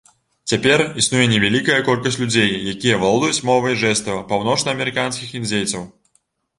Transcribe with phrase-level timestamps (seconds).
[0.53, 5.91] Цяпер існуе невялікая колькасць людзей, якія валодаюць мовай жэстаў паўночнаамерыканскіх індзейцаў.